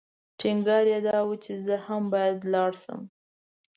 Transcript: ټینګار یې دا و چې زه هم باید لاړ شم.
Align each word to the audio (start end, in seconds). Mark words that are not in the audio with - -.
ټینګار 0.39 0.85
یې 0.91 0.99
دا 1.07 1.17
و 1.27 1.29
چې 1.43 1.53
زه 1.65 1.75
هم 1.87 2.03
باید 2.13 2.37
لاړ 2.53 2.71
شم. 2.83 3.01